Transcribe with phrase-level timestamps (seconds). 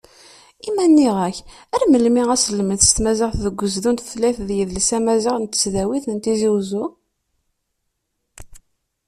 [0.67, 1.37] I ma nniɣ-k
[1.75, 6.49] ar melmi aselmeds tmaziɣt deg ugezdu n tutlayt d yidles amaziɣ n tesdawit n Tizi
[6.57, 6.85] Uzzu?